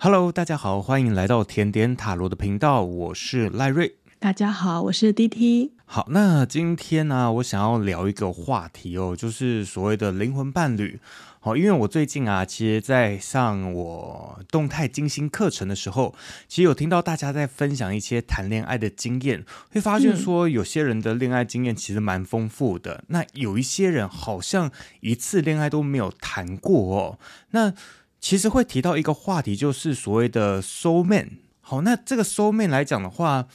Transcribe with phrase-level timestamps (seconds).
[0.00, 3.96] Hello，大家好，欢迎来到甜点塔罗的频道，我是赖瑞。
[4.18, 5.77] 大家好，我是 DT。
[5.90, 11.00] 好，那今天呢、啊，我想要聊一个话题哦，就是所谓的灵魂伴侣。
[11.40, 16.14] 好，因为我最近啊，其实在上我动态精心课程的时候，
[16.46, 27.18] 其实有听到大家在分享一些谈恋爱的经验，会发现说有些人的恋爱经验其实蛮丰富的，嗯、那有一些人好像一次恋爱都没有谈过哦。
[27.52, 27.72] 那
[28.20, 31.30] 其实会提到一个话题，就是所谓的 soul mate。
[31.62, 33.46] 好，那这个 soul mate 来讲的话。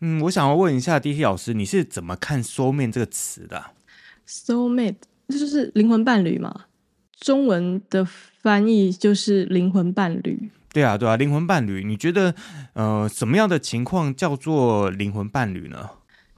[0.00, 3.72] 嗯，我想要问一下 DT 老师，你是怎么看 “soul mate” 这个词的
[4.26, 4.96] ？“soul mate”
[5.28, 6.64] 这就是灵魂伴侣嘛？
[7.20, 10.50] 中文的翻译就是灵魂伴侣。
[10.72, 11.84] 对啊，对啊，灵魂伴侣。
[11.84, 12.34] 你觉得，
[12.72, 15.90] 呃，什么样的情况叫做灵魂伴侣呢？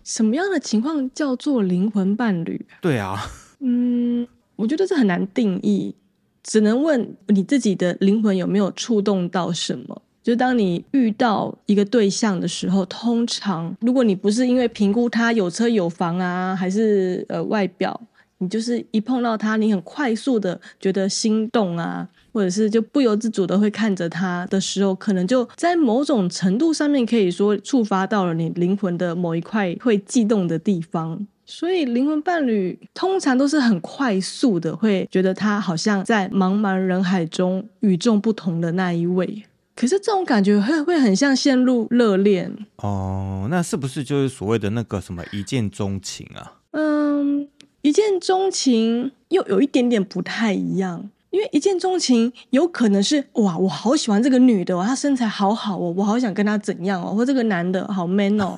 [0.02, 2.66] 什么样的情况叫做灵魂伴侣？
[2.80, 5.94] 对啊，嗯，我觉得这很难定义，
[6.42, 10.01] 只能问你自己的灵魂有没有触动到什么。
[10.22, 18.00] 就当你遇到一个对象的时候，通常如果你不是因为评估他有车有房啊，还是呃外表，
[18.38, 31.26] 你就是一碰到他，你很快速的觉得心动啊，或者是就不由自主的会看着他的时候，可能就在某种程度上面可以说触发到了你灵魂的某一块会悸动的地方。
[31.44, 39.42] 所以灵魂伴侣通常都是很快速的，会觉得他好像在茫茫人海中与众不同的那一位。
[39.74, 46.60] 可是这种感觉会会很像陷入热恋哦，那是不是就是所谓的那个什么一见钟情啊？
[46.72, 47.48] 嗯，
[47.80, 58.56] 一见钟情又有一点点不太一样，因为一见钟情有可能是哇，我好喜欢这个女的哦，她身材好好哦，我好想跟她怎样哦，或这个男的好 man 哦，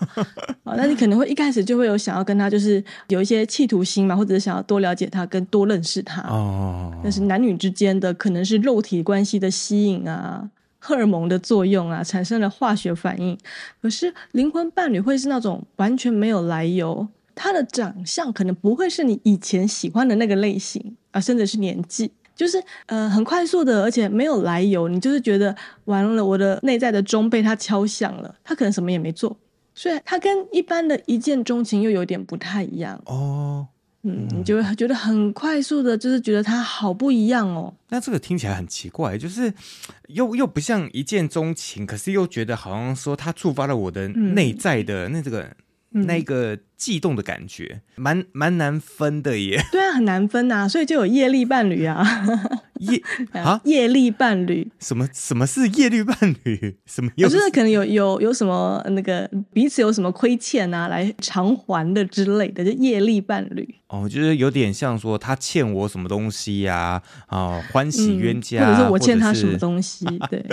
[0.64, 10.50] 啊， 那你可能会一开始就会有想要跟他就是有一些企图心嘛，或者是想要多了解他跟多认识他哦，但是男女之间的可能是肉体关系的吸引啊。
[10.86, 13.38] 荷尔蒙的作用啊，产生了化学反应。
[13.80, 25.56] 可是灵魂伴侣会是那种完全没有来由，他的长相可能不会是你以前喜欢的那个类型啊，甚至是年纪，就是呃很快速的，而且没有来由，你就是觉得
[25.86, 28.34] 完了，我的内在的钟被他敲响了。
[28.44, 29.34] 他可能什么也没做，
[29.74, 33.68] 所以他跟一般的一见钟情又有点不太一样哦。
[34.06, 37.74] 嗯，你就会觉得很快速的，就是觉得他好不一样哦。
[37.88, 39.52] 那这个听起来很奇怪，就是
[40.08, 45.50] 又又不像一见钟情，可是又觉得好像说他触发了我的内在的那这个、
[45.92, 49.58] 嗯、那个悸动的感觉，蛮蛮难分的耶。
[49.72, 52.04] 对啊，很难分呐、啊，所以就有业力伴侣啊。
[52.80, 53.02] 业
[53.32, 54.70] 啊，业力伴侣？
[54.78, 56.76] 什么什么是业力伴侣？
[56.86, 57.10] 什么？
[57.18, 63.74] 我觉得可能有有有什么那个彼此有什么亏欠啊，来偿还的之类的，就业力伴侣。
[63.88, 67.00] 哦，就是有点像说他欠我什么东西呀？
[67.26, 70.04] 啊，哦、欢喜冤家、嗯，或者是我欠他什么东西？
[70.30, 70.44] 对。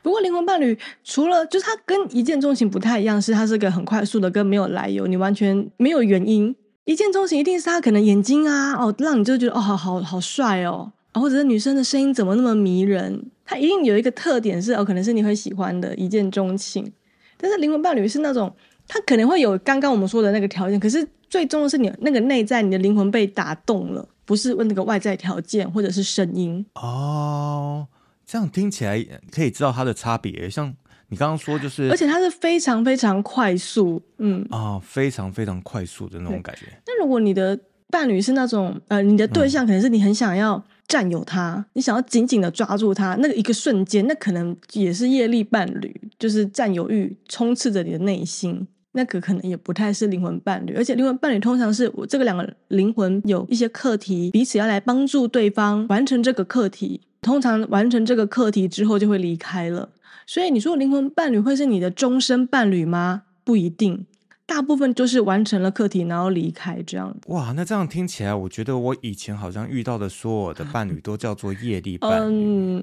[0.00, 6.54] 不过灵魂伴侣除了就是他跟一见钟情不太一样，是他是个很快速的，跟没有来由，你完全没有原因。
[6.84, 10.92] 一见钟情一定是他可能眼睛啊，哦，让你就觉得哦，好好好帅哦。
[11.12, 13.24] 啊，或者是女生的声音怎么那么迷人？
[13.44, 16.90] 她一定有一个特点是哦，可能是你会喜欢的，一见钟情。
[17.36, 18.54] 但是灵魂伴侣是那种，
[18.86, 26.64] 他可能会有刚刚我们说的那个条件，可是最终的是你那个内在，你的灵魂被打动了，不是问那个外在条件或者是声音。
[26.76, 27.86] 哦，
[28.24, 30.48] 这样听起来可以知道它的差别。
[30.48, 30.72] 像
[31.08, 36.66] 你刚刚说，就是而且它是非常非常快速，嗯啊、哦，非常非常快速的那种感觉。
[36.86, 37.58] 那如果你的
[37.90, 40.64] 伴侣是那种呃，你的对象可能是你很想要。
[40.88, 50.74] 占有他，你想要紧紧的抓住他，那一个瞬间，那可能也是业力伴侣，就是占有欲充斥着你的内心，那个可能也不太是灵魂伴侣。
[50.74, 59.88] 而且灵魂伴侣通常是我这个两个灵魂有一些课题，彼此要来帮助对方完成这个课题，通常完成这个课题之后就会离开了。
[60.26, 63.22] 所以你说灵魂伴侣会是你的终身伴侣吗？
[63.44, 64.06] 不一定。
[64.52, 67.16] 大部分就是完成了课题，然后离开这样。
[67.28, 72.76] 哇，那这样听起来，我觉得我以前好像遇到的所有的伴侣都叫做业力伴侣。
[72.76, 72.82] 嗯，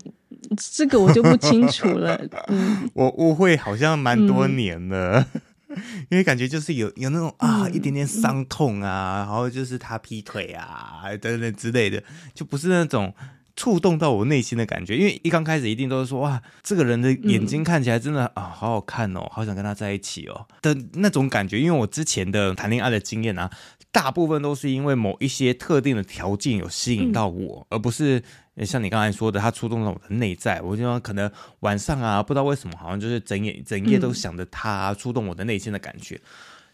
[0.58, 2.20] 这个我就不清楚了。
[2.50, 5.24] 嗯，我误会好像蛮多年了，
[5.68, 5.78] 嗯、
[6.10, 12.02] 因为感觉就是有有那种啊、嗯、一点点伤痛啊，然后就是他劈腿啊等等之类的，
[12.34, 13.14] 就不是那种。
[13.60, 21.60] 触动到我内心的感觉，因为一刚开始一定都是说哇，这个人的眼睛看起来真的、嗯、啊，好好看哦，好想跟他在一起哦的那种感觉。
[21.60, 23.52] 因为我之前的谈恋爱的经验啊，
[23.92, 28.24] 大部分都是因为某一些特定的条件有吸引到我，嗯、而不是
[28.64, 30.62] 像你刚才说的，他触动了我的内在。
[30.62, 31.30] 我就说可能
[31.60, 36.22] 晚上啊，不知道为什么，好像就是整夜整夜都想着他，触动我的内心的感觉。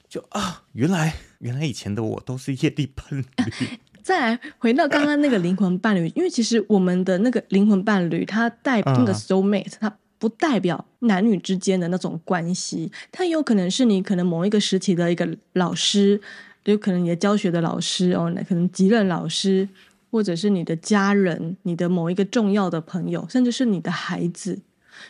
[0.08, 3.26] 就啊，原来原来以前的我都是业力伴侣。
[4.06, 16.22] 再来回到刚刚那个灵魂伴侣，因为其实我们的那个灵魂伴侣，他带那个 soul mate，他不代表男女之间的那种关系，他有可能是你可能某一个时期的一个老师，
[16.66, 19.68] 有可能你的教学的老师哦，可能级任老师，
[20.12, 24.60] 或者是你的家人，你的某一个重要的朋友，甚至是你的孩子。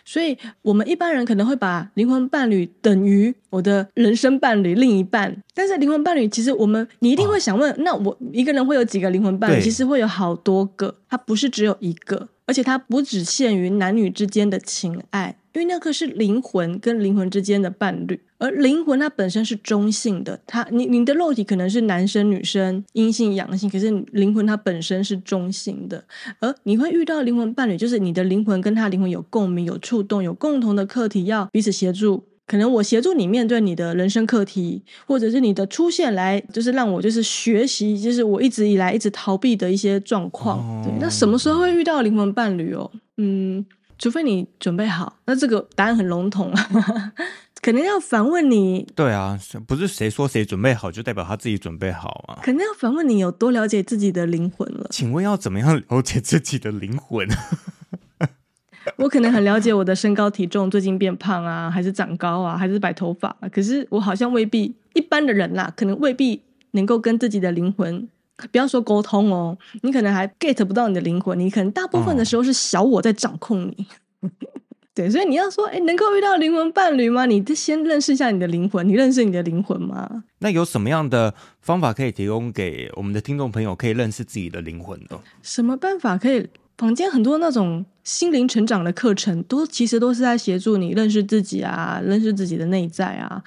[0.06, 5.36] 所以，我们一般人可能会把灵魂伴侣等于我的人生伴侣、另一半。
[5.54, 9.60] 但是，灵魂伴侣其实我们，你一定会想问：哦、那我一个人会有几个灵魂伴侣？
[9.60, 15.36] 其实会有好多个，它不是只有一个，而且它不只限于男女之间的情爱。
[15.56, 26.04] 因为那个是灵魂跟灵魂之间的伴侣，而灵魂它本身是中性的，它你你的肉体可能是男生女生阴性阳性，可是灵魂它本身是中性的，
[26.42, 32.26] 而你会遇到灵魂伴侣，就是你的灵魂跟他灵魂有共鸣、有触动、有共同的课题要彼此协助。
[32.48, 40.60] 可能我协助你面对你的人生课题，或者是你的出现来就是让我就是学习，就是我一直以来一直逃避的一些状况。
[40.84, 42.92] 对，那什么时候会遇到灵魂伴侣哦？
[43.18, 43.66] 嗯。
[43.98, 47.14] 除非你准备好，那这个答案很笼统啊，
[47.62, 48.86] 可能要反问你。
[48.96, 52.40] 对啊，不是谁说谁准备好就代表他自己准备好啊？
[52.44, 54.88] 可能要反问你有多了解自己的灵魂了。
[54.90, 57.28] 请问要怎么样了解自己的灵魂？
[58.98, 63.50] 我可能很了解我的身高体重，最近变胖啊，还是长高啊，还是白头发啊？
[63.52, 68.08] 可是我好像未必，一般的人啦，可能未必能够跟自己的灵魂。
[68.52, 73.88] 不要说沟通哦，你可能还 get 不到你的灵魂，你可能大部分的时候是小我在掌控你。
[74.22, 74.30] 哦、
[74.94, 77.26] 对，所以你要说，哎，能够遇到灵魂伴侣吗？
[77.26, 80.24] 你先认识一下你的灵魂，你认识你的灵魂吗？
[80.40, 85.20] 那有什么样的方法可以提供给我们的听众朋友，可以认识自己的灵魂呢？
[85.42, 86.48] 什么办法可以？
[86.78, 93.42] 坊间很多那种心灵成长的课程，都其实都是在协助你认识自己啊，认识自己的内在啊。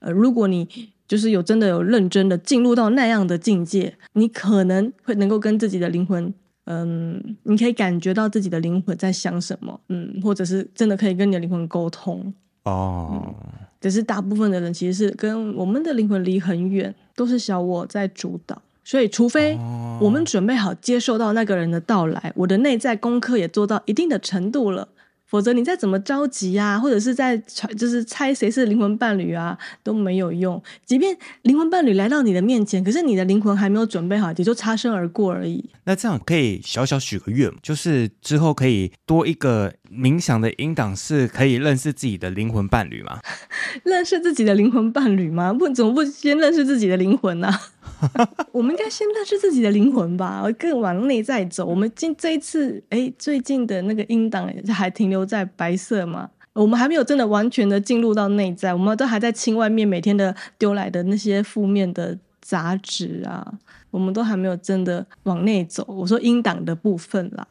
[0.00, 0.68] 呃，如果你
[1.06, 6.32] 就是有真的有认真的进入到那样的境界，你可能会能够跟自己的灵魂，
[6.64, 12.32] 嗯，你可以感觉到自己的灵魂在想什么，嗯，或者是真的可以跟你的灵魂沟通
[12.64, 13.10] 哦。
[13.12, 13.34] 嗯，
[13.80, 19.58] 只是大部分的人其实是跟我们的灵魂离很远，都是小我在主导，所以除非
[20.00, 24.88] 我们准备好接受到那个人的到来，我的内在功课也做到一定的程度了。
[25.34, 27.36] 否则你再怎么着急啊，或者是在
[27.76, 30.62] 就是猜谁是灵魂伴侣啊，都没有用。
[30.86, 35.68] 即便灵魂伴侣来到你的面前，可是你的灵魂还没有准备好，也就擦身而过而已。
[35.86, 43.20] 那这样可以小小许个愿，就是之后可以多一个冥想的音档，是可以认识自己的灵魂伴侣吗？
[43.84, 45.52] 认识自己的灵魂伴侣吗？
[45.52, 48.28] 不，怎么不先认识自己的灵魂呢、啊？
[48.52, 51.64] 我们应该先认识自己的灵魂吧，更往内在走。
[51.64, 56.28] 我们今这一次，哎，最近的那个音档还停留在白色嘛？
[56.52, 63.54] 我们还没有真的完全的进入到内在，我们都还在清外面每天的丢来的那些负面的杂质啊，
[63.90, 65.84] 我们都还没有真的往内走。
[65.88, 67.46] 我说音档的部分啦，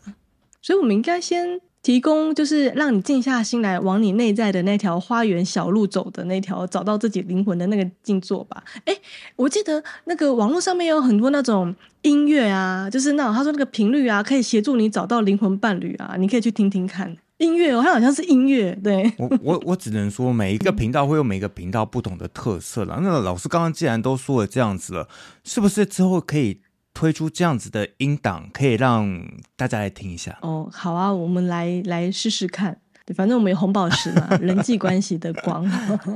[0.61, 1.59] 所以我们应该先。
[1.83, 8.63] 提供就是让你静下心来，往你内在的那条花园小路走的那条，找到自己灵魂的那个静坐吧。
[8.85, 8.97] 诶，
[9.35, 18.73] 我记得那个网络上面有很多那种音乐啊，就是那种他说那个频率啊，可以协助你找到灵魂伴侣啊，你可以去听听看音乐哦，它好像是音乐。
[18.81, 22.99] 对，我我我只能说每一个频道会有每个频道不同的特色了。
[23.01, 25.09] 那老师刚刚既然都说了这样子了，
[25.43, 26.61] 是不是之后可以？
[26.93, 29.25] 推出这样子的音档，可以让
[29.55, 30.69] 大家来听一下哦。
[30.71, 32.77] 好啊，我们来来试试看。
[33.05, 35.69] 对，反正我们有红宝石嘛， 人际关系的光，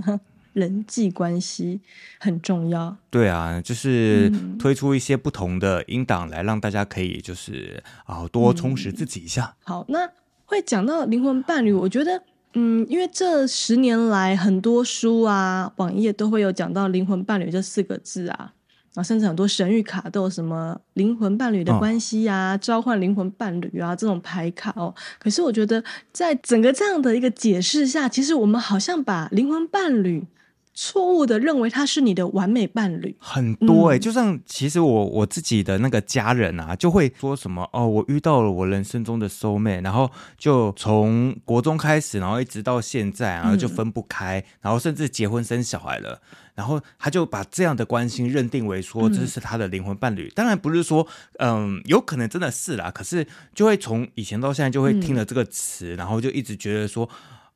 [0.54, 1.82] 人际关系
[2.20, 2.96] 很重要。
[3.10, 9.56] 对啊，就是推出一些不同的音档来让大家可以就是啊多充实自己一下。
[9.66, 10.10] 嗯、好，那
[10.46, 12.24] 会讲到灵魂伴侣，我觉得
[12.54, 18.54] 嗯，因为这十年来很多书啊、网页都会有讲到灵魂伴侣这四个字啊。
[18.96, 24.94] 啊，甚至很多神谕卡都有什么灵魂伴侣的关系呀、啊，哦、召唤灵魂伴侣啊这种牌卡哦。
[25.20, 30.26] 可是我觉得，在整个这样的一个解释下，其实我们好像把灵魂伴侣
[30.74, 33.98] 错误的认为他是你的完美伴侣很多哎、欸。
[33.98, 46.22] 嗯、就像其实我我自己的那个家人啊，就会说什么哦，我遇到了我人生中的 soul mate，然后就从国中开始，然后一直到现在，然后就分不开，嗯、然后甚至结婚生小孩了。
[46.58, 50.28] 然后他就把这样的关心认定为说，这是他的灵魂伴侣。
[50.28, 52.90] 嗯、当然不是说，嗯，有可能真的是啦。
[52.90, 57.08] 可是就会从以前到现在就会听了这个词，嗯、然后就一直觉得说，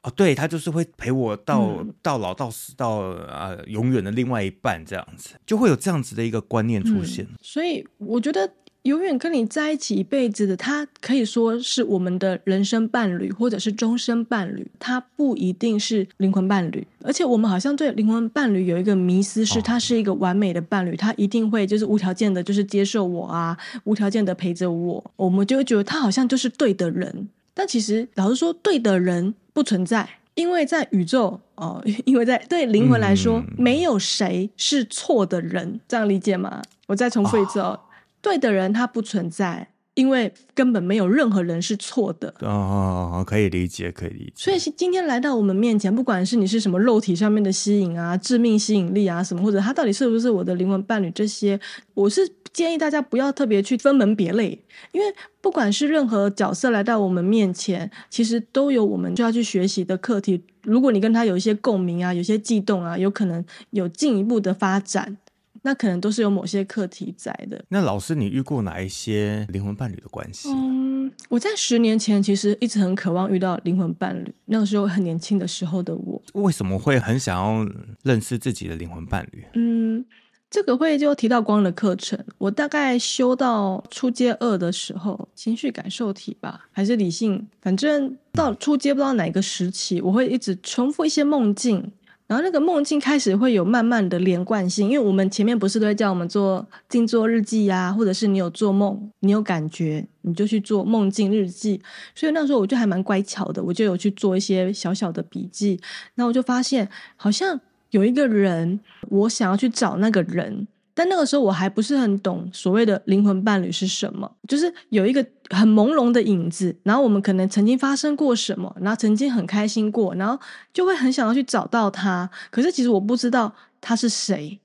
[0.03, 7.25] 哦，对，他就是会陪我到、嗯、到老到死到啊、呃、永远的另外一半这样子，就会有这样子的一个观念出现。
[7.25, 16.85] 嗯、所以我觉得永远跟你在一起一辈子的，他可以说是我们的人生伴侣，或者是终身伴侣，他不一定是灵魂伴侣。
[17.03, 27.29] 而且我们好像对灵魂伴侣有一个迷思，是他是一个完美的伴侣，他一定会就是无条件的，就是接受我啊，无条件的陪着我，我们就会觉得他好像就是对的人。
[27.53, 36.63] 但其实老实说，对的人不存在，因为在宇宙哦，因为在对灵魂来说，嗯、没有谁是错的人，这样理解吗？
[36.87, 37.79] 我再重复一次哦。
[37.79, 37.79] 哦
[38.21, 42.33] 对的人他不存在，因为根本没有任何人是错的。
[42.41, 44.33] 哦，可以理解，可以理解。
[44.35, 51.59] 所以今天来到我们面前，不管是你是什么肉体上面的吸引啊、致命吸引力啊什么，或者他到底是不是我的灵魂伴侣，这些，
[51.93, 54.59] 我是建议大家不要特别去分门别类，
[54.91, 60.43] 因为不管是任何角色来到我们面前，其实都有我们就要去学习的课题。
[60.63, 65.17] 如果你跟他有一些共鸣啊，有些悸动啊，有可能有进一步的发展。
[65.63, 67.63] 那可能都是有某些课题在的。
[67.69, 70.49] 那老师，你遇过哪一些灵魂伴侣的关系？
[70.49, 74.33] 嗯，我在十年前其实一直很渴望遇到灵魂伴侣。
[74.45, 77.65] 那个时候很年轻的时候的我，为什么会很想要
[78.03, 79.45] 认识自己的灵魂伴侣？
[79.53, 80.03] 嗯，
[80.49, 82.17] 这个会就提到光的课程。
[82.39, 91.91] 我大概修到初阶二的时候，情绪感受体吧，还是理性，反正到初阶不知道哪个时期，我会一直重复一些梦境。
[92.31, 101.81] 然后那个梦境开始会有慢慢的连贯性，因为我们前面不是都会叫我们做静坐日记呀，或者是你有做梦，你有感觉，你就去做梦境日记。
[102.15, 105.77] 所以那时候我就还蛮乖巧的，我就有去做一些小小的笔记。
[106.15, 107.59] 那我就发现，好像
[107.89, 110.65] 有一个人，我想要去找那个人。
[110.93, 120.37] 但那个时候我还不是很懂所谓的灵魂伴侣是什么，就是有一个很朦胧的影子，然后我们可能曾经发生过什么，然后曾经很开心过，然后
[120.73, 122.29] 就会很想要去找到他。
[122.49, 124.59] 可是其实我不知道他是谁，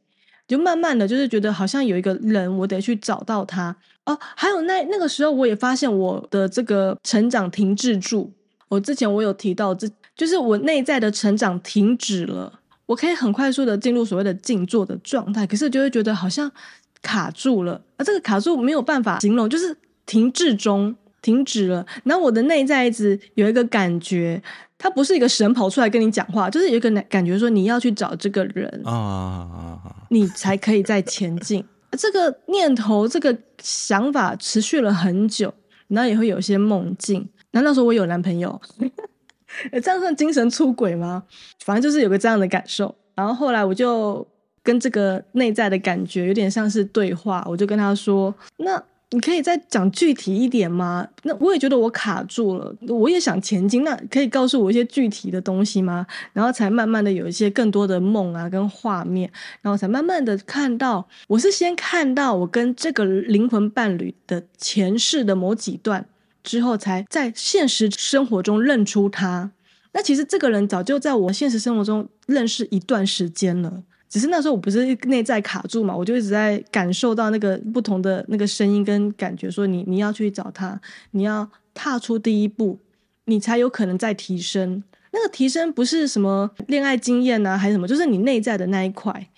[0.49, 3.77] 就慢慢的就是觉得好像有一个人，我得去找到他。
[4.05, 8.33] 哦，还有那那个时候我也发现我的这个成长停滞住。
[8.69, 12.61] 我之前我有提到，这就是我内在的成长停止了。
[12.87, 16.51] 我可以很快速的进入所谓的静坐的状态，可是就会觉得好像
[17.03, 19.77] 卡住了，啊这个卡住没有办法形容，就是
[20.07, 21.85] 停滞中，停止了。
[22.05, 24.41] 然后我的内在一直有一个感觉，
[24.79, 29.79] 它不是一个神跑出来跟你讲话，就是有一个感觉说你要去找这个人啊，
[30.11, 31.65] 你才可以再前进。
[31.99, 35.53] 这个念头、这个想法持续了很久，
[35.89, 37.27] 然后也会有一些梦境。
[37.53, 38.61] 那那时候我有男朋友？
[39.83, 41.23] 这样算精神出轨吗？
[41.65, 42.95] 反正就是有个这样的感受。
[43.15, 44.27] 然后后来我就
[44.63, 51.07] 跟这个内在的感觉有点像是对话，我就跟他说：“那你可以再讲具体一点吗？
[51.23, 59.31] 那我也觉得我卡住了，我也想前进，那可以告诉我一些具体的东西吗？”然后才慢慢的有一些更多的梦啊跟画面，
[59.63, 66.05] 然后才慢慢的看到，我是先看到我跟这个灵魂伴侣的前世的某几段。
[66.47, 69.51] 之后才在现实生活中认出他。
[69.93, 80.81] 那其实这个人早就在我现实生活中认识一段时间了，只是那时候我不是内在卡住嘛，我就一直在感受到那个不同的那个声音跟感觉，说你你要去找他，
[81.13, 82.79] 你要踏出第一步，
[83.25, 84.83] 你才有可能再提升。
[85.13, 89.29] 那个提升不是什么恋爱经验啊，还是什么，就是你内在的那一块，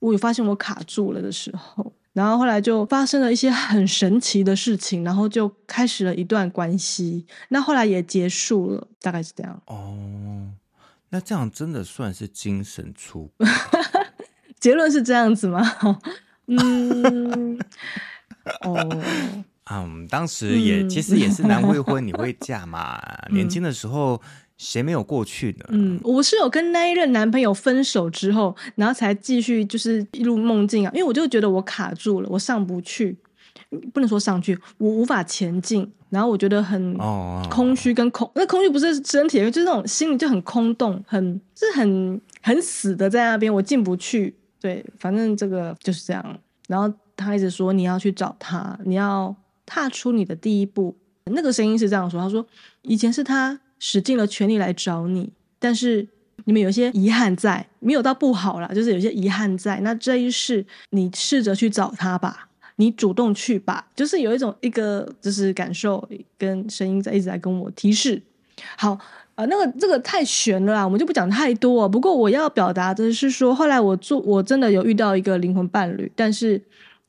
[0.00, 1.92] 我有发现我卡住了的时候。
[2.12, 7.26] 然后后来就发生了一些很神奇的事情，然后就开始了一段关系。
[7.48, 9.62] 那后来也结束了，大概是这样。
[9.66, 10.48] 哦，
[11.10, 13.30] 那这样真的算是精神出？
[14.58, 15.62] 结论是这样子吗？
[16.46, 17.58] 嗯，
[18.62, 19.02] 哦，
[19.70, 22.98] 嗯，当时也、嗯、其实也是男未婚女未嫁嘛，
[23.28, 24.20] 嗯、年轻的时候。
[24.58, 25.64] 谁没有过去呢？
[25.68, 33.16] 嗯，我是有跟那一任男朋友分手之后，然后才继续就是一入梦境啊，因为我就觉得我卡住了，我上不去，
[33.94, 36.98] 不能说上去，我无法前进，然后我觉得很
[37.48, 44.34] 空虚跟空，那、哦、空虚不是身体，就是那种心里就很空洞，很就是很很死的在那边，我进不去。
[44.60, 46.38] 对，反正这个就是这样。
[46.66, 49.32] 然后他一直说你要去找他，你要
[49.64, 50.96] 踏出你的第一步。
[51.26, 52.44] 那个声音是这样说，他说
[52.82, 53.60] 以前是他。
[53.78, 56.06] 使尽了全力来找你，但是
[56.44, 59.80] 你们有些遗憾在，没有到不好啦，就是有些遗憾在。
[59.80, 68.22] 那这一世，你试着去找他吧，你主动去吧，就是有一种一个就是感受跟声音在一直在跟我提示。
[68.76, 68.98] 好、
[69.34, 71.88] 呃，那个这个太悬了啦，我们就不讲太多。
[71.88, 76.60] 不过我要表达的是说，后来我做我真的有遇到一个灵魂伴侣，但是。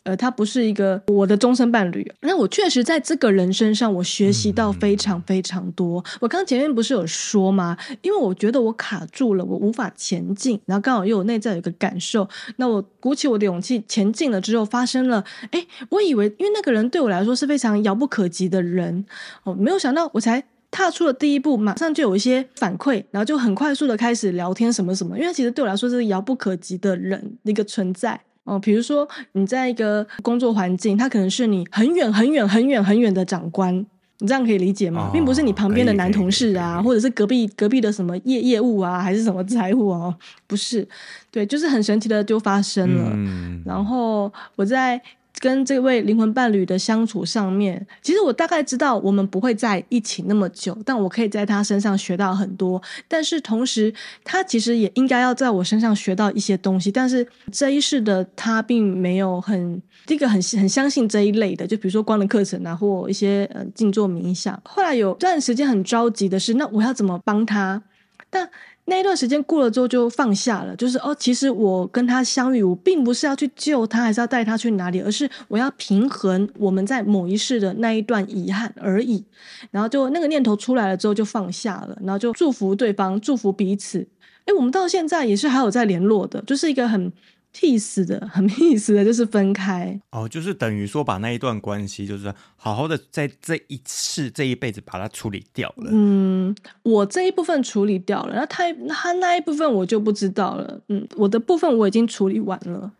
[0.10, 2.12] 呃，他不是一个我的终身伴侣。
[2.22, 6.04] 那我确实在这个人身上，我学习到非常非常多。
[6.20, 7.78] 我刚前面不是有说吗？
[8.01, 19.06] 因为我觉得我卡住了，我无法前进，然后刚好又有内在有一个感受，那我鼓起我的勇气前进了之后，发生了，哎，我以为因为那个人对我来说是非常遥不可及的人，
[19.44, 20.44] 哦，没有想到我才。
[20.72, 25.18] 踏出了第一步，马上就有一些反馈，然后就很快速的开始聊天什么什么。
[25.18, 28.60] 因为其实对我来说是遥不可及的人一个存在哦。
[28.60, 33.74] 比如说你在一个工作环境，他可能是你很远很远很远很远的长官，
[34.20, 35.08] 你这样可以理解吗？
[35.08, 40.13] 哦、并不是你旁边的男同事啊，或者是隔壁隔壁的什么业业务啊，还是什么财务哦，
[40.48, 40.88] 不是，
[41.32, 43.12] 对，就是很神奇的就发生了。
[43.13, 45.01] 嗯、然后我在。
[45.39, 52.81] 跟这位灵魂伴侣的相处上面，其实我大概知道我们不会在一起那么久，但我可以在他身上学到很多。
[53.08, 53.93] 但是同时，
[54.24, 56.91] 他其实也应该要在我身上学到一些东西。
[56.91, 64.60] 但是这一世的他并没有很这个很很相信这一类的，就比如说光的课程啊，或一些呃静坐冥想。
[64.65, 67.81] 后来有段时间很着急的是，那我要怎么帮他？
[68.29, 68.50] 但
[68.86, 79.24] 那一段时间过了之后就放下了，就是哦，其实我跟他相遇，我并不是要去救他，还是要带他去哪里，而是我要平衡我们在某一世的那一段遗憾而已。
[79.71, 84.07] 然后就那个念头出来了之后就放下了，然后就祝福对方，祝福彼此。
[84.45, 87.12] 诶，我们到现在也是还有在联络的，就是一个很。
[87.53, 95.89] Peace 的， 很 peace 的，就是分开哦，就是等于说把那一段关系，就是好好的在这一次这一辈子把它处理掉了。
[95.91, 100.82] 嗯，我这一部分处理掉了，然后他他那一部分我就不知道了。
[100.89, 102.91] 嗯，我的部分我已经处理完了。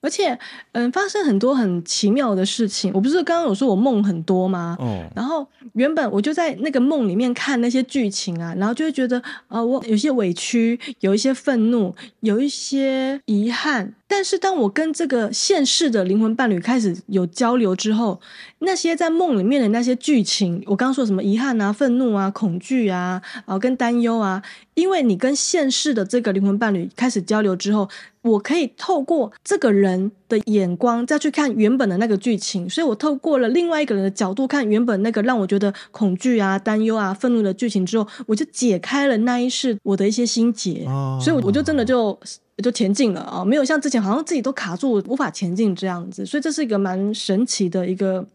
[0.00, 0.38] 而且，
[0.72, 2.92] 嗯，发生很多很奇妙的事情。
[2.94, 4.76] 我不是刚刚有说我梦很多吗？
[4.78, 5.04] 哦。
[5.14, 13.94] 然后原本我就在那个梦里面看那些剧情啊，然后就会觉得，呃，我有些委屈，有一些愤怒，有一些遗憾。
[14.08, 18.18] 但是当我跟这个现世的灵魂伴侣开始有交流之后，
[18.60, 24.42] 那些在梦里面的那些剧情，我刚刚说什么遗憾啊、愤怒啊、恐惧啊，啊，跟担忧啊，
[24.74, 27.88] 因为你跟现世的这个灵魂伴侣开始交流之后。
[28.22, 42.18] 我可以透过这个人的眼光再去看原本的那个剧情，所以我透过了另外一个人的角度看原本那个让我觉得恐惧啊、担忧啊、愤怒的剧情之后，我就解开了那一世我的一些心结，哦、所以我就真的就
[42.62, 48.26] 就前进了啊，没有像之前好像自己都卡住无法前进这样子，所以这是一个蛮神奇的一个。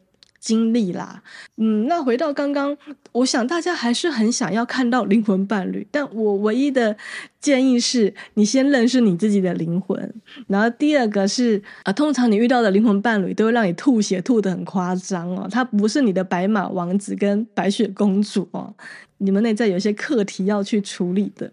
[0.43, 1.23] 经历啦，
[1.55, 2.77] 嗯，那回到刚刚，
[3.13, 6.97] 我想大家还是很想要看到灵魂伴侣，但我唯一的
[7.39, 10.13] 建议是，你先认识你自己的灵魂，
[10.47, 18.75] 然后第二个是啊，通常你遇到的灵魂伴侣都会让你吐血吐得很夸张哦，他不是你的白马王子跟白雪公主哦，
[19.19, 21.49] 你们内在有一些课题要去处理的。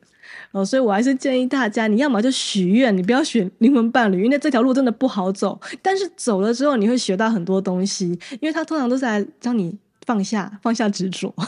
[0.52, 5.60] 哦，所以我还是建议大家，你要么就许愿，你不要选灵魂伴侣，因为这条路真的不好走。
[5.80, 8.08] 但是走了之后，你会学到很多东西，
[8.40, 11.34] 因为他通常都是来教你放下、放下执着。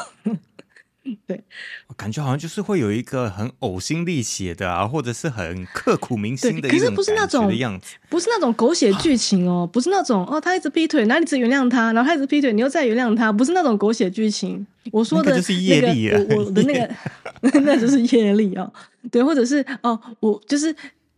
[1.27, 1.43] 对，
[1.89, 6.97] 我感觉好像就是会有一个很呕心沥血的啊，或者是很刻骨铭心的一种感觉的样子。
[6.97, 14.65] 可是不是那种，不是那种狗血 剧情哦，不是那种哦，他一直劈腿，然后你只原谅他，然后他一直劈腿，你又再原谅他，不是那种狗血剧情。
[14.93, 16.89] 我说的那个，就是业力啊，我我的那个，
[17.65, 18.73] 那就是业力哦。
[19.11, 20.75] 对，或者是哦，我就是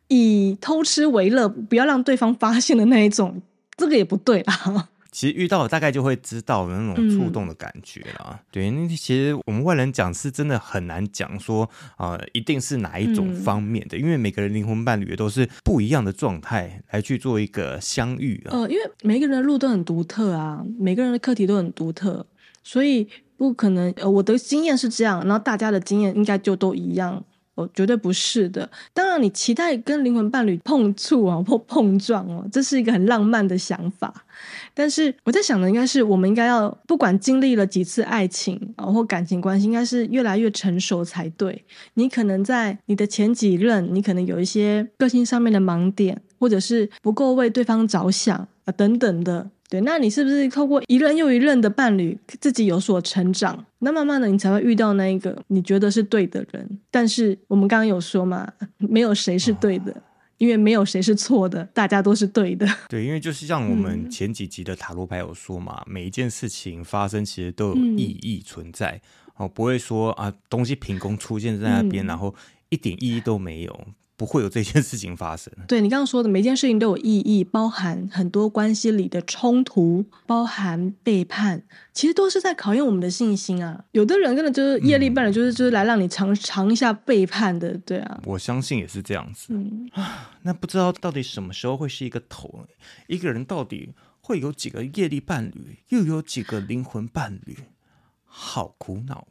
[0.09, 3.41] 以偷吃为乐，不要让对方发现的那一种，
[3.77, 4.89] 这个也不对啦。
[5.15, 8.31] 其实遇到了大概就会知道那种触动的感觉啦。
[8.33, 11.63] 嗯、对，那其实我们外人讲是真的很难讲说
[11.97, 18.59] 啊、呃，一定是哪一种方面的，嗯、因为每个人灵魂伴侣也都是不一样的状态来去做一个相遇啊。
[18.59, 22.27] 呃，因为每个人的路都很独特啊，每个人的课题都很独特，
[22.65, 23.93] 所以不可能。
[23.97, 27.23] 呃，我的经验是这样，然后大家的经验应该就都一样。
[27.57, 28.69] 哦，绝对不是的。
[28.93, 34.13] 当然，你期待跟灵魂伴侣碰触啊，或碰撞哦，这是一个很浪漫的想法。
[34.75, 41.65] 但是我在想的应该是，我们应该要不管经历了几次爱情啊，或感情关系，应该是越来越成熟才对。
[41.95, 49.49] 你可能在你的前几任，你可能有一些个性上面的盲点，或者是不够为对方着想啊，等等的。
[49.75, 53.67] 对，那你是不是透过一任又一任的伴侣，自己有所成长？
[53.81, 56.79] 那慢慢的，你才会遇到那一个你觉得是对的人。
[56.93, 60.03] 但是我们刚刚有说嘛，没有谁是对的，哦、
[60.39, 62.65] 因为没有谁是错的，大家都是对的。
[62.89, 68.93] 对，因为就是像我们前几集的塔罗牌有说嘛，嗯、每一件事情发生其实都有意义存在，
[69.39, 72.33] 嗯、哦，不会说啊东西凭空出现在那边，嗯、然后
[72.69, 73.87] 一点意义都没有。
[74.17, 75.53] 不会有这件事情发生。
[75.67, 83.85] 对，你刚刚说的每件事情都有意义，包含很多关系里的冲突，包含背叛，其实都是在考验我们的信心啊。
[83.93, 88.21] 有的人真的就是业力伴侣，就是、嗯、就是来让你尝尝一下背叛的，对啊。
[88.25, 89.53] 我相信也是这样子。
[89.53, 92.67] 嗯啊，那不知道到底什么时候会是一个头？
[93.09, 97.57] 一个人到底会有几个业力伴侣，又有几个灵魂伴侣？
[98.25, 99.27] 好苦恼。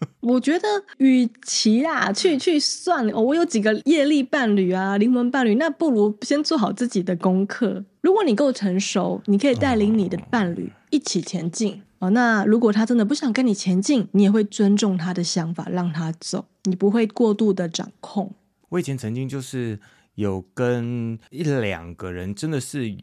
[0.20, 7.84] 我觉得，与其啊去去算哦，我有几个业力伴侣啊，灵魂伴侣，那不如先做好自己的功课。
[8.00, 12.10] 如果你够成熟，你可以带领你的伴侣一起前进哦。
[12.10, 18.32] 那如果他真的不想跟你前进，你也会尊重他的想法，让他走，你不会过度的掌控。
[18.68, 19.80] 我以前曾经就是
[20.14, 22.96] 有跟一两个人，真的是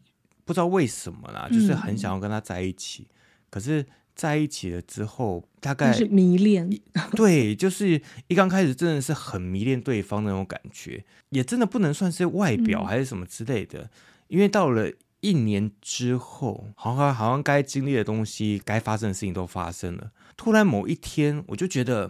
[0.46, 3.16] 不知道为什么啦，就是很想要跟他在一起，嗯、
[3.50, 3.86] 可是。
[4.16, 6.70] 在一起了之后，大概是迷恋，
[7.16, 13.90] 对，就是一刚开始真的是很迷恋对方那种感觉，也真的不能算是外表还是什么之类的，嗯、
[14.30, 20.12] 因为到了一年之后，好像好像该经历的东西、该发生的事情都发生了。
[20.38, 22.10] 突然某一天，我就觉得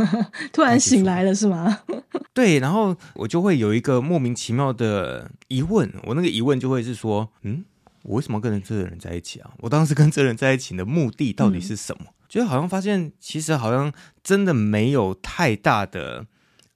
[0.52, 1.82] 突然醒来了，是吗？
[2.34, 7.64] 对，然后我就会有一个莫名其妙的疑问，我那个疑问就会是说，嗯。
[8.06, 9.50] 我为什么跟这个人在一起啊？
[9.58, 12.06] 我当时跟这个人在一起的目的到底是什么？
[12.28, 13.92] 就、嗯、好像发现，其实好像
[14.22, 16.24] 真的没有太大的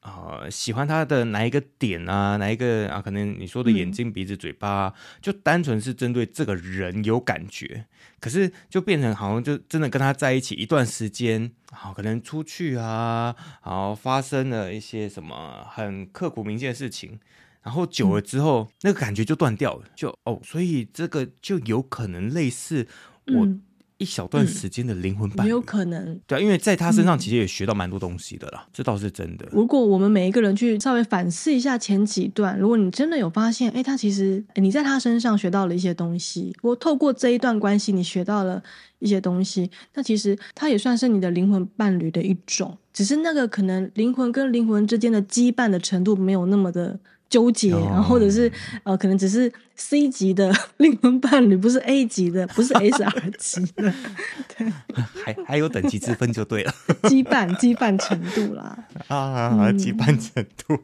[0.01, 3.01] 啊、呃，喜欢他的哪一个点啊，哪一个啊？
[3.01, 7.87] 可能你说的眼睛、鼻子、嘴巴，就单纯是针对这个人有感觉。
[8.19, 17.21] 可是就变成好像就真的跟他在一起一段时间，好，可能出去啊，然后发生了一些什么很刻骨铭心的事情。
[17.63, 22.87] 然后久了之后，嗯、那个感觉就断掉了，就哦，所以这个就有可能类似
[23.27, 23.47] 我
[23.99, 29.47] 一小段时间的灵魂伴侣，有可能对啊，因为在他身上其实也学到蛮多东西的啦，嗯、这倒是真的。
[29.53, 38.63] 如果我们每一个人去稍微反思一下前几段，如果你真的有发现，哎，他其实你在他身上学到了一些东西，我透过这一段关系你学到了
[39.01, 46.99] 一些东西，那其实他也算是你的灵魂伴侣的一种，只是那个可能灵魂跟灵魂之间的羁绊的程度没有那么的。
[47.31, 48.51] 纠结，然后或者是
[48.83, 53.95] 呃，可能只是 C 级的灵魂伴侣，不是 A 级的，不是 SR 级的，
[54.59, 54.71] 对，
[55.25, 56.75] 还还有等级之分就对了，
[57.09, 60.79] 羁绊羁绊程度啦，啊，羁绊程度。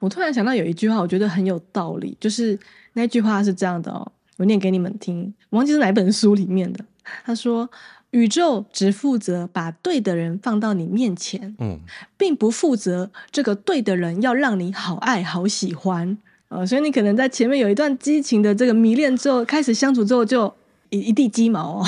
[0.00, 2.58] 我突然想到有一句话，我觉得很有道理，就是
[2.94, 6.84] 那句话是这样的哦，我念给你们听，我忘记是哪本书里面的，
[7.24, 7.70] 他说。
[8.14, 11.80] 宇宙只负责把对的人放到你面前，嗯，
[12.16, 16.16] 并不负责这个对的人要让你好爱好喜欢，
[16.48, 20.46] 呃，所以你可能在前面有一段激情的这个迷恋之后，开始相处之后就
[20.90, 21.82] 一一地鸡毛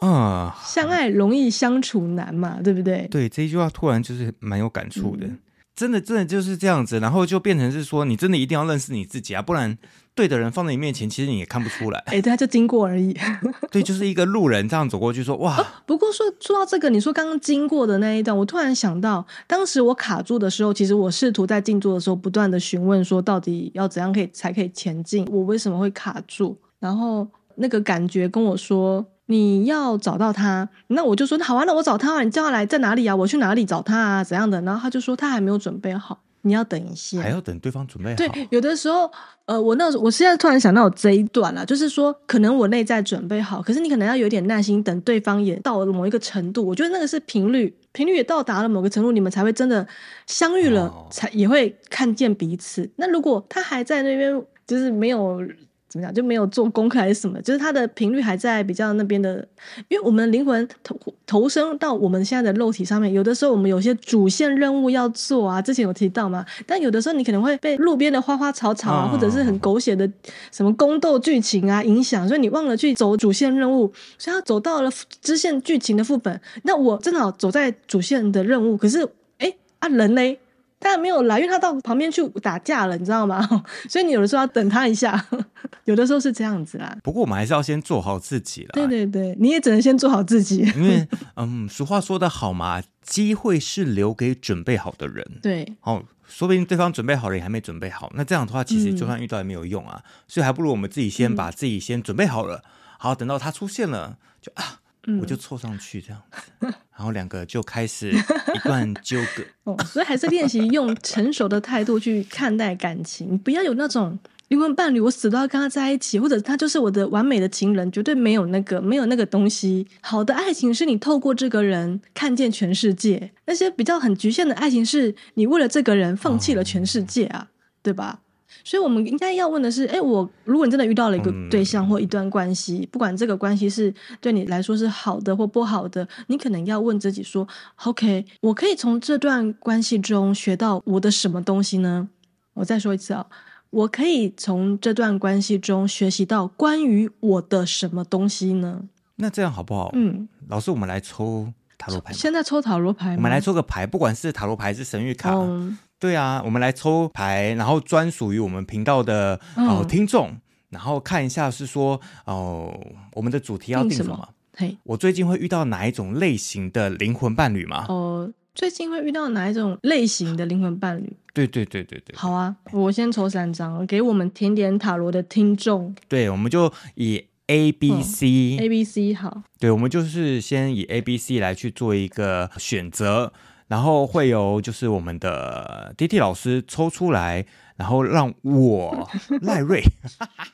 [0.00, 3.06] 哦，啊， 相爱容易相处难嘛，对不对？
[3.08, 5.38] 对，这一句话突然就是蛮有感触的，嗯、
[5.76, 9.78] 真的真的就是这样子，然后就变成是说，你真的一定要认识你自己啊，不然。
[10.14, 11.98] 对的人放在你面前，其实你也看不出来。
[12.06, 13.16] 哎，对，他就经过而已。
[13.70, 15.66] 对，就是一个路人这样走过去，说哇、哦。
[15.86, 25.26] 不过说说到这个，你说刚刚经过的那一段，我突然想到，当时我卡住的时候，其实我试图在静坐的时候，不断的询问说，到底要怎样可以才可以前进？
[25.30, 26.58] 我为什么会卡住？
[26.78, 30.68] 然后那个感觉跟我说，你要找到他。
[30.88, 33.14] 那我就说，好啊，那我找他，你叫他来在哪里啊？
[33.14, 34.24] 我去哪里找他啊？
[34.24, 34.60] 怎样的？
[34.62, 36.20] 然后他就说，他还没有准备好。
[36.42, 38.16] 你要等一下，还要等对方准备好。
[38.16, 39.10] 对，有的时候，
[39.46, 46.66] 呃，我那我现在突然想到这一段了，就是说，可能我内在准备好，可是你可能要有点耐心，等对方也到了某一个程度。
[46.66, 49.86] 我觉得那个是频率，频率也到达了某个程度，你们才会真的
[50.26, 52.90] 相遇了，哦、才也会看见彼此。
[52.96, 55.42] 那如果他还在那边，就是没有。
[55.90, 57.42] 怎么讲就没有做功课还是什么？
[57.42, 59.44] 就是它的频率还在比较那边的，
[59.88, 66.46] 因为我们灵魂投投生到我们现在的肉体上面，有的时候我们有些主线任务要做啊，之前有提到嘛。
[66.64, 70.08] 但有的时候你可能会被路边的花花草草啊，或者是很狗血的
[70.52, 76.40] 什么宫斗剧情啊影响，所以你忘了去走主线任务，所以他走到了支线剧情的副本。
[76.62, 79.04] 那我正好走在主线的任务，可是
[79.38, 80.38] 哎啊人嘞？
[80.80, 83.46] 他没有来，因为他到旁边去打架了，你知道吗？
[83.88, 85.24] 所以你有的时候要等他一下，
[85.84, 86.96] 有的时候是这样子啦。
[87.04, 88.70] 不过我们还是要先做好自己啦。
[88.72, 90.58] 对对对，你也只能先做好自己。
[90.76, 95.24] 因为，嗯，俗话说得好嘛，机会是留给准备好的人。
[95.42, 98.10] 对，哦，说不定对方准备好了，也还没准备好。
[98.14, 100.02] 那这样的话，其实就算遇到也没有用啊。
[100.02, 102.62] 嗯、所以还不如我们自己先把自己先准备好了，嗯、
[102.98, 104.80] 好，等到他出现了，就啊。
[105.18, 109.42] 我就凑上去这样子，然后两个就开始一段 纠葛。
[109.64, 114.18] 哦，所以还是练习用成熟的态度去看待感情，不要有那种
[114.48, 119.86] 灵魂伴侣，我死都要跟他在一起，或者他就是我的完美的情人，绝对没有那个没有那个东西。
[120.00, 127.48] 好的爱情是你透过这个人看见全世界，那些比较很局限的爱情是你为了这个人放弃了全世界啊，哦、
[127.82, 128.20] 对吧？
[128.64, 137.46] 所以我们应该要问的是：哎，我如果你真的遇到了一个对象或一段关系，嗯、不管这个关系是对你来说是好的或不好的，你可能要问自己说
[137.84, 142.08] ：OK，我可以从这段关系中学到我的什么东西呢？
[142.54, 143.26] 我再说一次啊、哦。
[143.70, 148.82] 我可以从这段关系中学习到关于我的什么东西呢？
[149.14, 149.90] 那这样好不好？
[149.94, 152.12] 嗯，老师，我们来抽塔罗牌。
[152.12, 153.14] 现在抽塔罗牌吗？
[153.18, 155.32] 我们来抽个牌，不管是塔罗牌是神谕卡。
[155.34, 160.34] 嗯、对啊，我们来抽牌，然后专属于我们频道的哦、呃、听众，
[160.70, 162.80] 然后看一下是说哦、呃，
[163.12, 164.30] 我们的主题要定什么？
[164.56, 167.84] 嘿，我最近会遇到哪一种类型的灵魂伴侣吗？
[167.88, 171.16] 哦、呃，最近会遇到哪一种类型的灵魂伴侣？
[171.32, 175.94] 对对对对对，好啊，我先抽三张，给我们甜点塔罗的听众。
[176.08, 179.42] 对，我们就以 A B C、哦、A B C 好。
[179.58, 183.32] 对，我们就是先以 A B C 来去做一个选择，
[183.70, 187.46] 然后会由就是我们的 D T 老师抽出来。
[187.76, 189.08] 然后让我
[189.40, 189.82] 赖瑞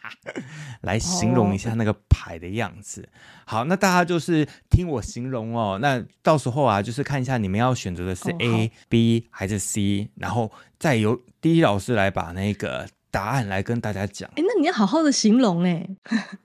[0.83, 3.01] 来形容一下那个牌的样子。
[3.01, 3.11] Oh.
[3.47, 5.77] 好，那大家就是听我形容哦。
[5.83, 14.29] 那到时候啊，就是看一下你们要选择的是 A、oh, B 还是 C，然后再由 D 老师来把那个答案来跟大家讲。
[14.37, 15.89] 哎，那你要好好的形容哎。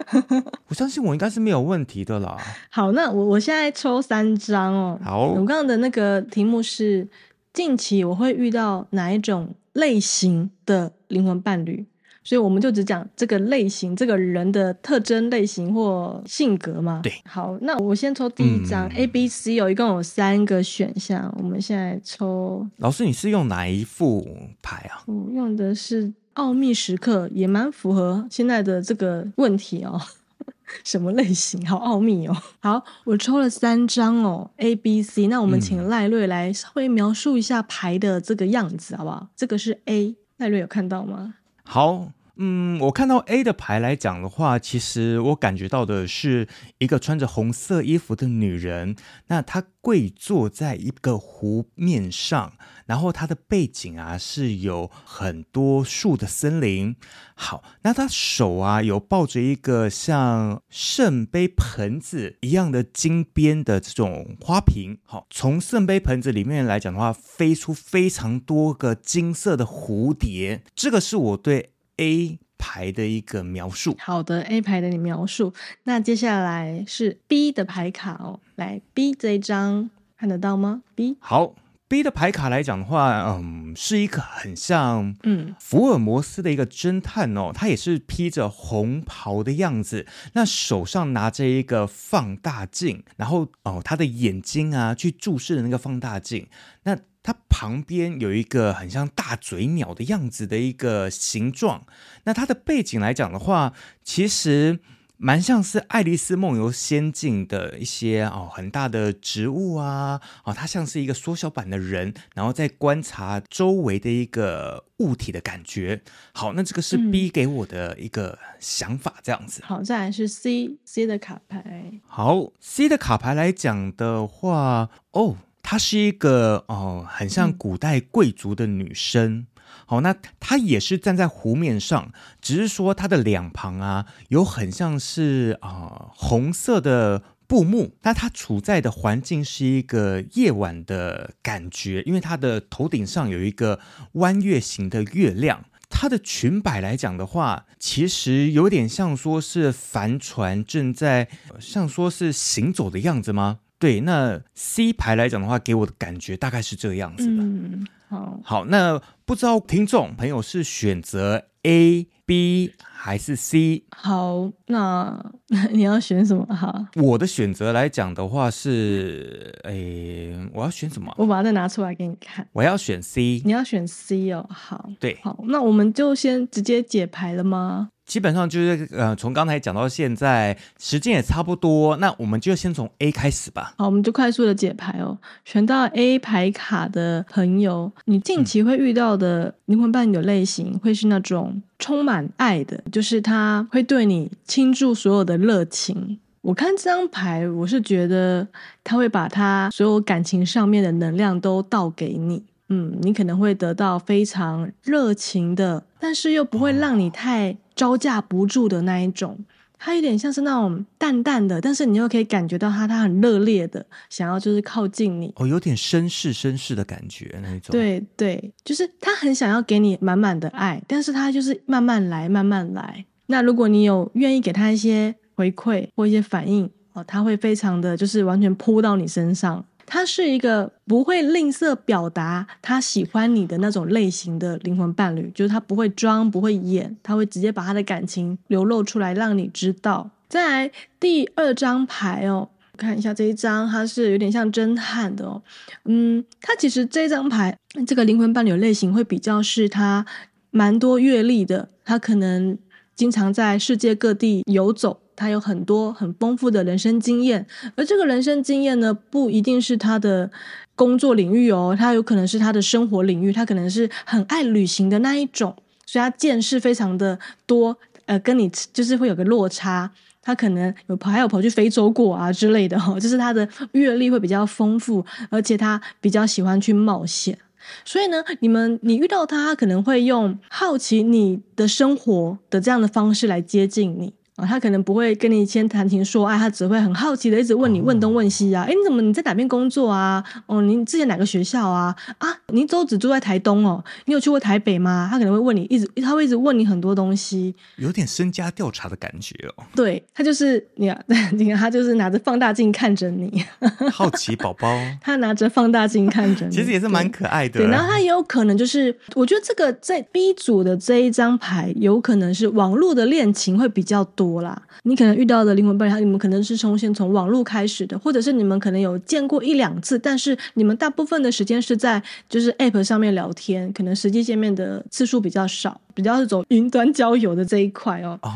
[0.67, 2.37] 我相信我应该是没有问题的啦。
[2.69, 4.97] 好，那我我现在抽三张哦。
[5.03, 7.05] 好，我刚刚的那个题目是
[7.51, 11.85] 近期我会遇到哪一种类型的灵魂伴侣，
[12.23, 17.01] 所以我们就只讲这个类型，这个人的特征类型或性格嘛。
[17.03, 21.33] 对，好，那我先抽第一张、嗯、A、B、C，有一共有三个选项。
[21.37, 22.65] 我们现在抽。
[22.77, 24.25] 老师，你是用哪一副
[24.61, 25.03] 牌啊？
[25.07, 29.99] 我用的是奥秘时刻，也蛮符合现在的这个问题哦。
[30.85, 31.67] 什么类型？
[31.67, 32.35] 好奥秘哦！
[32.61, 35.27] 好，我抽了三张哦，A、B、C。
[35.27, 39.27] 那我们请赖瑞来稍微描述一下牌的这个样子，好不好？
[39.35, 41.35] 这个是 A，赖瑞有看到吗？
[41.63, 42.13] 好。
[42.43, 46.47] 嗯，我看到 A 的牌来讲的话，其实我感觉到的是
[46.79, 48.95] 一个穿着红色衣服的女人，
[49.27, 52.53] 那她跪坐在一个湖面上，
[52.91, 56.93] 然后它的背景啊是有很多树的森林。
[57.35, 64.97] 好，那他手啊有抱着一个像圣杯盆子一样的金边的这种花瓶。
[65.05, 70.61] 好，从圣杯盆子里面来讲的话，飞出非常多个金色的蝴蝶。
[70.75, 71.71] 这个是我对。
[71.97, 75.53] A 牌的一个描述，好的，A 牌的你描述。
[75.83, 81.53] 那接下来是 B 的牌卡哦，来 B 这一张看得到吗？B 好
[81.91, 96.47] ，B 的牌卡来讲的话，嗯，是一个很像嗯福尔摩斯的一个侦探哦，他也是披着红袍的样子，那手上拿着一个放大镜，然后哦，他的眼睛啊去注视的那个放大镜，
[96.83, 96.97] 那。
[97.23, 101.85] 他旁边有一个很像大嘴鸟的样子的一个形状，
[102.23, 103.73] 那它的背景来讲的话，
[104.03, 104.79] 其实
[105.23, 116.01] 蛮像是《爱丽丝梦游仙境》的一些哦很大的植物啊，哦，它像是一个缩小版的人，然后在观察周围的一个物体的感觉。
[116.33, 119.61] 好，那这个是 B 给我的一个想法，这样子。
[119.61, 121.91] 嗯、好，再来是 C C 的卡牌。
[122.07, 125.37] 好，C 的卡牌来讲的话，哦。
[125.63, 129.31] 她是一个哦，很像古代贵族的女生。
[129.35, 129.47] 嗯
[129.91, 137.97] 哦，那它也是站在湖面上，只是说它的两旁啊，有很像是啊、呃、红色的布幕。
[138.03, 143.81] 那它处在的环境是一个夜晚的感觉，因为它的头顶上有一个
[144.13, 145.65] 弯月形的月亮。
[145.89, 151.27] 它的裙摆来讲的话，其实有点像说是帆船正在
[151.59, 153.59] 像说是行走的样子吗？
[153.77, 157.43] 对，那 C 牌来讲的话，给我的感觉大概是这个样子的。
[157.43, 159.01] 嗯，好，好，那
[159.31, 163.83] 不知道听众朋友是选择 A、B 还是 C？
[163.89, 165.19] 好，那
[165.73, 166.45] 你要选什么？
[166.45, 171.11] 哈，我的选择来讲的话是，诶，我要选什么？
[171.17, 172.47] 我把它再拿出来给你看。
[172.53, 173.41] 我要选 C。
[173.43, 174.45] 你要选 C 哦。
[174.51, 177.89] 好，对，好，那我们就先直接解牌了吗？
[178.05, 183.73] 基本上就是呃，从刚才讲到现在，时间也差不多，那我们就先从 A 开始吧。
[183.77, 185.17] 好，我们就快速的解牌哦。
[185.45, 196.19] 选到 A 牌卡的朋友，你近期会遇到的灵魂伴侣的类型，会是那种充满爱的，就是他会对你倾注所有的热情。
[196.41, 198.47] 我看这张牌，我是觉得
[198.83, 202.43] 他会把他所有感情上面的能量都倒给你。
[202.69, 209.37] 嗯，你可能会得到非常热情的，但是又不会让你太招架不住的那一种。
[209.83, 215.33] 他有点像是那种淡淡的，但是你又可以感觉到他，他很热烈的想要就是靠近你。
[215.37, 217.71] 哦，有点绅士绅士的感觉那种。
[217.71, 223.03] 对对，就是他很想要给你满满的爱，但是他就是慢慢来，慢慢来。
[223.25, 229.65] 那如果你有愿意给他一些回馈或一些反应，哦，他会非常的就是完全扑到你身上。
[229.93, 240.09] 他是一个不会吝啬表达他喜欢你的那种类型的灵魂伴侣，就是他不会装，不会演，他会直接把他的感情流露出来，让你知道。
[240.29, 245.41] 再来第二张牌哦，看一下这一张，它是有点像侦探的哦。
[245.83, 250.05] 嗯，他其实这张牌这个灵魂伴侣类型会比较是他
[250.51, 252.57] 蛮多阅历的，他可能
[252.95, 255.01] 经常在世界各地游走。
[255.21, 260.31] 他有很多很丰富的人生经验，而这个人生经验呢，不一定是他的
[260.75, 265.55] 工作领域哦，他有可能是他的生活领域，他可能是很爱旅行的那一种，
[265.85, 269.91] 所以他见识非常的多，呃，跟你就是会有个落差，
[270.23, 277.37] 他可能有跑，还有跑去非洲过啊之类的哦，就是他的阅历会比较丰富，而且他比较喜欢去冒险，
[277.85, 284.15] 所以呢，你们你遇到他，他可能会用好奇你的生活的这样的方式来接近你。
[284.47, 288.63] 他可能不会跟你先谈情说爱，他只会很好奇的一直问你问东问西啊。
[288.63, 290.23] 哎、哦，你怎么你在哪边工作啊？
[290.45, 291.95] 哦，你之前哪个学校啊？
[292.17, 293.83] 啊，你都只住在台东哦？
[294.05, 295.07] 你有去过台北吗？
[295.11, 299.63] 他可能会问你，一直他会一直问你很多东西，有点身家调查的感觉哦。
[299.75, 301.05] 对，他就是你看，
[301.37, 303.43] 你看他就是拿着放大镜看着你，
[303.91, 304.69] 好奇宝宝。
[305.01, 307.59] 他拿着放大镜看着你，其实也是蛮可爱的。
[307.59, 314.59] 对，然后他也有可能就是，我觉得这个在 B 组的这一张牌，有可能是网络的恋情会比较多多啦。
[314.83, 328.17] 你可能遇到的灵魂伴侣，你们可能是从先从网络开始的，或者是你们可能有见过一两次，但是你们大部分的时间是在就是 App 上面聊天，可能实际见面的次数比较少，比较是走云端交友的这一块哦。
[328.21, 328.31] 哦，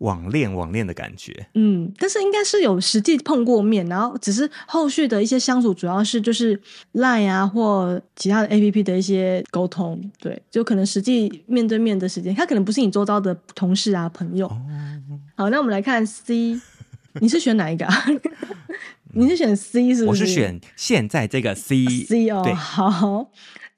[0.00, 6.60] 网恋网恋的感觉，嗯，但是应该是有实际碰过面，然后只是后续的一些相处，主要是就是
[6.92, 14.46] Line 啊或其他的 APP 的一些沟通，对，就可能实际面对面的时间，他可能不是你周遭的同事啊朋友。
[14.46, 14.60] 哦
[15.36, 16.60] 好，那我们来看 C，
[17.20, 17.86] 你是选哪一个？
[19.12, 20.22] 你是选 C 是不是？
[20.22, 21.84] 我是选现在这个 C。
[22.04, 23.30] C 哦，对好，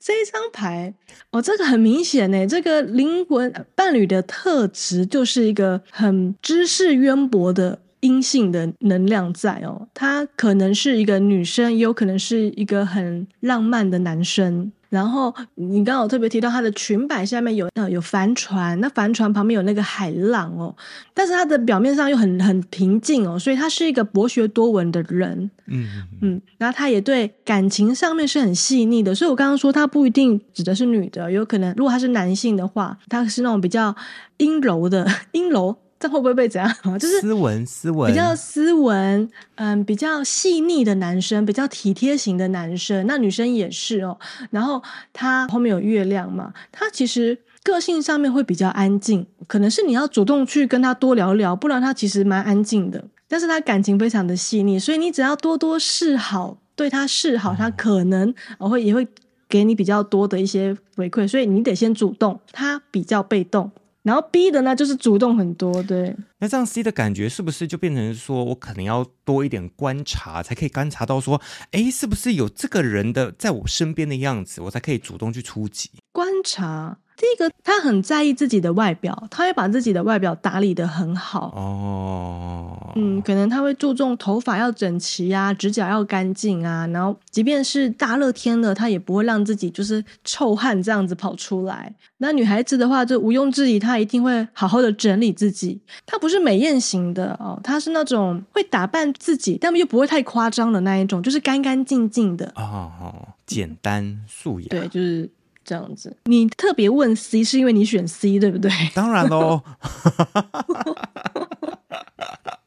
[0.02, 0.92] 这一张牌
[1.30, 14.72] 哦，这个很明显呢，这个灵魂伴侣的特质就是一个很知识渊博的阴性的能量在哦，他可能是一个女生，也有可能是一个很浪漫的男生。
[14.92, 20.76] 然后你刚刚有特别提到他的裙摆下面有呃有帆船，那帆船旁边有那个海浪哦，
[21.14, 25.88] 但是它的表面上又很很平静哦，所以他是一个博学多闻的人，嗯
[26.20, 33.96] 嗯，然后他也对感情上面是很细腻的，所以我刚刚说他不一定指的是女的，有可能如果他是男性的话，他是那种比较
[34.36, 35.74] 阴柔的 阴柔。
[36.02, 36.68] 这会不会被怎样？
[36.98, 43.06] 就是斯文，斯文，比较斯文，嗯，比较细腻的男生，比较体贴型的男生。
[43.06, 44.18] 那女生也是哦。
[44.50, 53.04] 然后他后面有月亮嘛，他其实个性上面会比较安静，可能是你要主动去跟他多聊聊，不然他其实蛮安静的。
[53.28, 59.06] 但是他感情非常的细腻，所以你只要多多示好，对他示好，他可能会也会
[59.48, 61.28] 给你比较多的一些回馈。
[61.28, 63.70] 所以你得先主动，他比较被动。
[64.02, 66.16] 然后 B 的呢，就是主动很多，对。
[66.38, 75.90] 那这样 C 的感觉是不是就变成说我可能要多一点观察，才可以观察到说，哎，是不是有这个人的在我身边的样子，我才可以主动去出击？
[76.10, 76.98] 观察。
[77.16, 81.52] 第一个，他很在意自己的外表，他会把自己的外表打理得很好。
[81.54, 91.94] 哦，嗯，可能他会注重头发要整齐啊，指甲要干净啊，然后即便是大热天了，他也不会让自己就是臭汗这样子跑出来。
[92.18, 95.80] 那女孩子的话，就毋庸置疑，她一定会好好的整理自己。
[96.06, 102.52] 她不是美艳型的哦，她是那种会打扮自己，但又不会太夸张的那一种，就是干干净净的。
[102.56, 104.66] 哦，简单素雅。
[104.70, 105.30] 对，就是。
[105.64, 108.70] 这样子，你特别问 C 是因为你选 C 对不对？
[108.94, 109.62] 当然喽。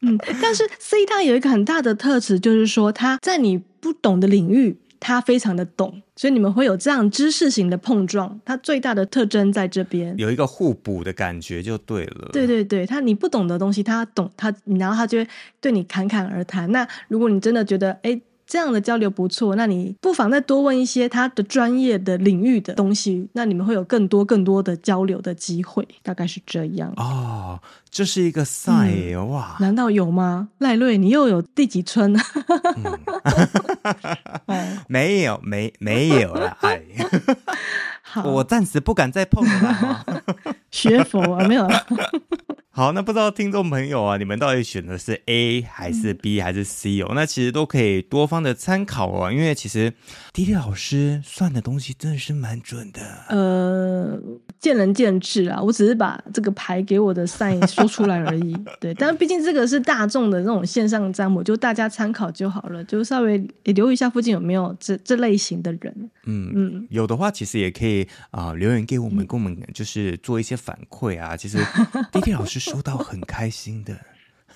[0.02, 8.38] 嗯，但是 C 它有一个很大的特质，就是说他在你不懂的领域，他非常的懂，所以你们会有这样知识型的碰撞。
[8.44, 12.28] 它最大的特征在这边，有一个互补的感觉就对了。
[12.32, 15.28] 对对对，他你不懂的东西他懂，他然后他就会
[15.60, 16.70] 对你侃侃而谈。
[16.70, 18.20] 那如果你真的觉得哎。
[18.46, 26.92] 这样的交流不错，那你不妨再多问一些他的专业的领域的东西，那你们会有更多更多的交流的机会，大概是这样。
[26.96, 29.56] 哦，这是一个嗯、哇？
[29.60, 30.48] 难道有吗？
[30.58, 32.16] 赖瑞，你又有第几春？
[34.46, 36.82] 嗯、 没有，没没有了，哎。
[38.24, 40.06] 我暂时不敢再碰了。
[40.76, 41.66] 学佛啊， 没有。
[42.70, 47.12] 好，那不知道听众朋友啊，你们到底选的是 A 还是 B 还是 C 哦？
[47.14, 49.90] 那其实都可以多方的参考哦，因为其实
[50.34, 53.00] 迪迪老师算的东西真的是蛮准的。
[53.30, 54.20] 呃，
[54.60, 58.54] 见仁见智啊，我只是把这个牌给我的 sign 说出来而已。
[58.78, 66.10] 对，但毕竟这个是大众的这种线上占卜，就大家参考就好了，就稍微留意一下附近有没有这这类型的人。
[66.26, 71.36] 嗯嗯，有的话其实也可以啊、呃、留言给我们，跟我们就是做一些反馈啊。
[71.36, 71.64] 其实
[72.12, 72.58] 滴滴老师。
[72.58, 73.94] 收到很开心的，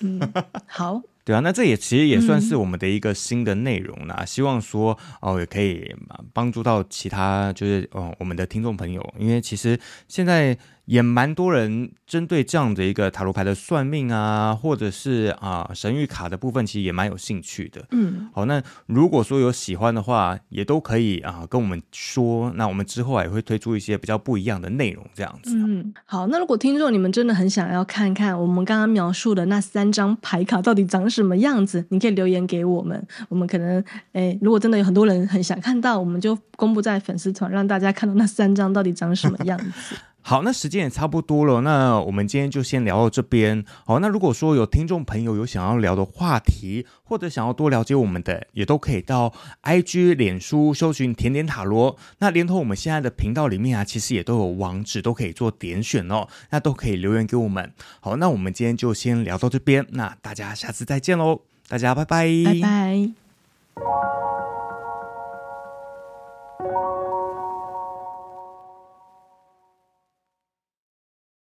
[0.01, 0.19] 嗯，
[0.67, 4.17] 好， 对啊，那这也其实也算是我们的一个新的内容啦。
[4.19, 5.95] 嗯、希望说哦，也可以
[6.33, 10.57] 帮助到其他，就是哦，我们的听众朋友，因为其实现在。
[10.85, 17.85] 也蛮多人针对这样的一个塔罗牌的算命啊，或者是啊神谕卡的部分，其实也蛮有兴趣的。
[17.91, 22.51] 嗯，好，那如果说有喜欢的话，也都可以啊跟我们说。
[22.55, 25.55] 那我们之后也会推出一些比较不一样的内容，这样子。
[25.55, 33.07] 嗯，好，那如果听众你们真的很想要看看我们刚刚描述的那三张牌卡到底长什么样子，你可以留言给我们。
[33.29, 39.95] 我们可能，哎，如果真的有很多人很想看到，我们就公布在粉丝团，让大家看到那三张到底长什么样子。
[40.23, 43.65] 好，那时间也差不多了，那我们今天就先聊到这边。
[43.85, 51.97] 好，那如果说有听众朋友有想要聊的话题，或者想要多了解我们的，也都可以到 IG、脸书搜寻甜点塔罗。
[52.19, 56.27] 那连同我们现在的频道里面啊，其实也都有网址，都可以做点选哦。
[56.51, 57.73] 那都可以留言给我们。
[57.99, 64.30] 好，那我们今天就先聊到这边，那大家下次再见喽，大家拜拜，拜拜。